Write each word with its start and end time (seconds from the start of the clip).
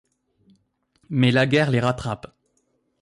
Mais 1.11 1.29
la 1.29 1.45
guerre 1.45 1.69
les 1.69 1.79
rattrape. 1.79 2.33